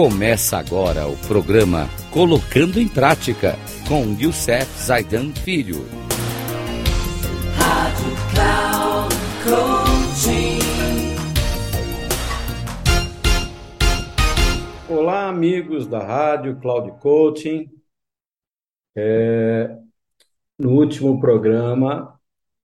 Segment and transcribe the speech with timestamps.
[0.00, 3.56] Começa agora o programa Colocando em Prática
[3.88, 5.78] com Youssef Zaidan Filho.
[7.56, 10.58] Rádio Cloud Coaching.
[14.88, 17.68] Olá, amigos da Rádio Cloud Coaching.
[18.96, 19.76] É,
[20.56, 22.16] no último programa,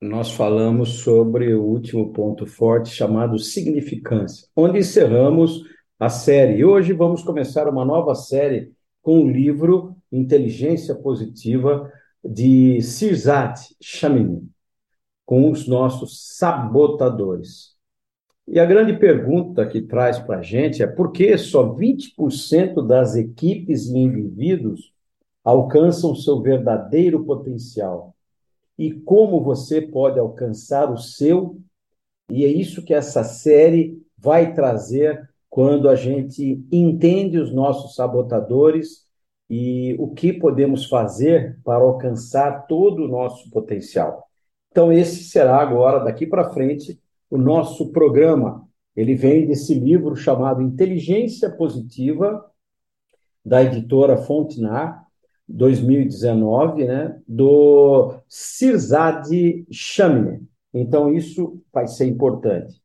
[0.00, 6.58] nós falamos sobre o último ponto forte chamado significância, onde encerramos a série.
[6.58, 11.92] E hoje vamos começar uma nova série com o livro Inteligência Positiva
[12.24, 14.48] de Sirzat Chamini,
[15.26, 17.76] com os nossos sabotadores.
[18.46, 23.16] E a grande pergunta que traz para a gente é por que só 20% das
[23.16, 24.92] equipes e indivíduos
[25.44, 28.14] alcançam seu verdadeiro potencial?
[28.78, 31.58] E como você pode alcançar o seu?
[32.30, 39.06] E é isso que essa série vai trazer quando a gente entende os nossos sabotadores
[39.48, 44.28] e o que podemos fazer para alcançar todo o nosso potencial.
[44.70, 48.66] Então, esse será agora, daqui para frente, o nosso programa.
[48.94, 52.44] Ele vem desse livro chamado Inteligência Positiva,
[53.44, 55.06] da editora Fontenar,
[55.48, 59.26] 2019, né, do Sirzad
[59.70, 60.46] Chamine.
[60.74, 62.82] Então, isso vai ser importante.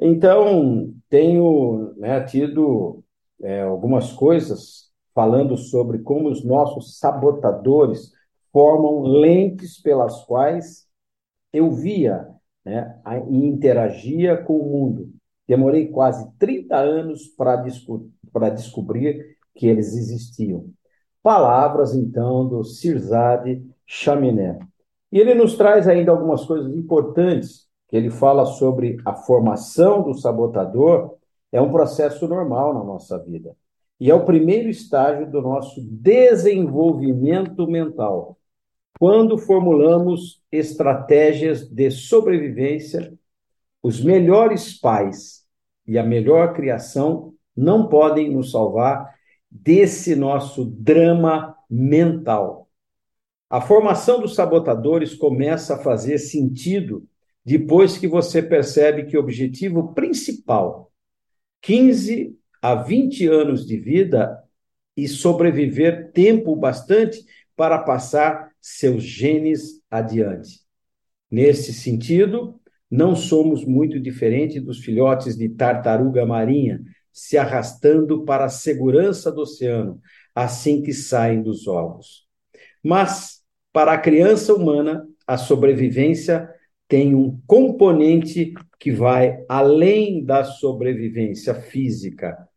[0.00, 3.02] Então, tenho né, tido
[3.42, 8.12] é, algumas coisas falando sobre como os nossos sabotadores
[8.52, 10.86] formam lentes pelas quais
[11.52, 12.28] eu via
[12.64, 15.10] né, e interagia com o mundo.
[15.46, 18.10] Demorei quase 30 anos para desco
[18.54, 20.70] descobrir que eles existiam.
[21.22, 24.58] Palavras, então, do Sirzade Chaminé.
[25.10, 30.14] E ele nos traz ainda algumas coisas importantes que ele fala sobre a formação do
[30.14, 31.14] sabotador,
[31.52, 33.56] é um processo normal na nossa vida.
[33.98, 38.36] E é o primeiro estágio do nosso desenvolvimento mental.
[38.98, 43.12] Quando formulamos estratégias de sobrevivência,
[43.82, 45.44] os melhores pais
[45.86, 49.14] e a melhor criação não podem nos salvar
[49.50, 52.68] desse nosso drama mental.
[53.48, 57.06] A formação dos sabotadores começa a fazer sentido
[57.46, 60.90] depois que você percebe que o objetivo principal,
[61.62, 64.36] 15 a 20 anos de vida
[64.96, 67.24] e sobreviver tempo bastante
[67.54, 70.58] para passar seus genes adiante.
[71.30, 78.50] Nesse sentido, não somos muito diferentes dos filhotes de tartaruga marinha se arrastando para a
[78.50, 80.00] segurança do oceano
[80.34, 82.26] assim que saem dos ovos.
[82.82, 83.40] Mas,
[83.72, 86.50] para a criança humana, a sobrevivência
[86.88, 92.48] tem um componente que vai além da sobrevivência física.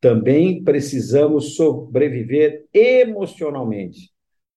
[0.00, 4.10] Também precisamos sobreviver emocionalmente.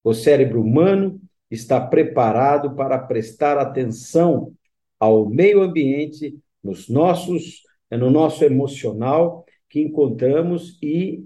[0.03, 4.53] O cérebro humano está preparado para prestar atenção
[4.99, 11.25] ao meio ambiente, nos nossos, no nosso emocional que encontramos e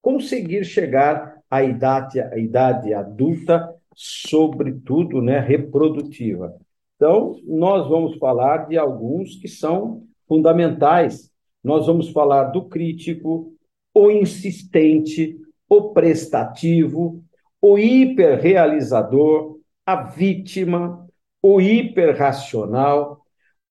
[0.00, 6.56] conseguir chegar à idade, à idade adulta, sobretudo, né, reprodutiva.
[7.04, 11.30] Então, nós vamos falar de alguns que são fundamentais.
[11.62, 13.52] Nós vamos falar do crítico,
[13.92, 15.36] o insistente,
[15.68, 17.22] o prestativo,
[17.60, 21.06] o hiperrealizador, a vítima,
[21.42, 23.20] o hiperracional,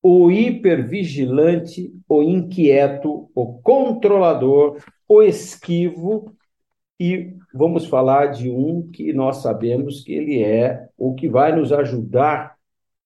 [0.00, 6.32] o hipervigilante, o inquieto, o controlador, o esquivo
[7.00, 11.72] e vamos falar de um que nós sabemos que ele é o que vai nos
[11.72, 12.53] ajudar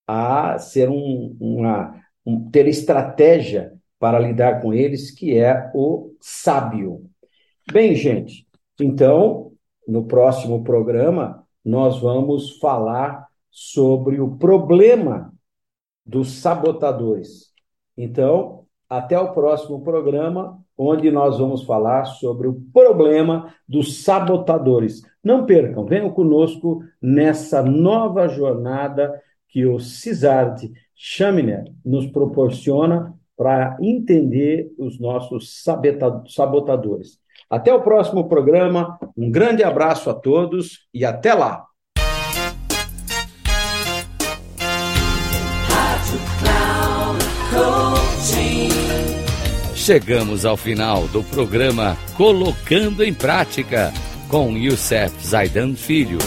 [0.09, 7.05] a ser um, uma, um, ter estratégia para lidar com eles, que é o sábio.
[7.71, 8.47] Bem, gente,
[8.81, 9.53] então,
[9.87, 15.31] no próximo programa, nós vamos falar sobre o problema
[16.07, 17.53] dos sabotadores.
[17.95, 25.03] Então, até o próximo programa, onde nós vamos falar sobre o problema dos sabotadores.
[25.23, 34.71] Não percam, venham conosco nessa nova jornada que o CISART Chaminer nos proporciona para entender
[34.77, 35.63] os nossos
[36.29, 37.19] sabotadores.
[37.49, 41.65] Até o próximo programa, um grande abraço a todos e até lá!
[49.75, 53.91] Chegamos ao final do programa Colocando em Prática
[54.29, 56.19] com Youssef Zaidan Filho.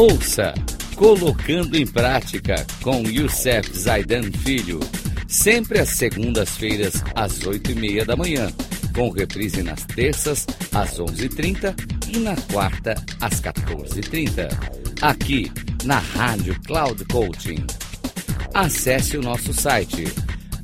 [0.00, 0.54] Ouça
[0.96, 4.80] Colocando em Prática com Youssef Zaidan Filho.
[5.28, 8.50] Sempre às segundas-feiras, às oito e meia da manhã.
[8.94, 11.76] Com reprise nas terças, às onze e trinta
[12.08, 14.48] e na quarta, às 14h30.
[15.02, 15.52] Aqui,
[15.84, 17.66] na Rádio Cloud Coaching.
[18.54, 20.06] Acesse o nosso site